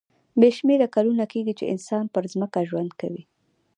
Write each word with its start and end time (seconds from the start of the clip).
بې 0.39 0.49
شمېره 0.57 0.87
کلونه 0.95 1.25
کېږي 1.31 1.53
چې 1.59 1.71
انسان 1.73 2.03
پر 2.13 2.23
ځمکه 2.33 2.59
ژوند 2.69 2.91
کوي. 3.01 3.23